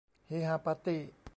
[0.27, 1.01] เฮฮาปาร์ตี้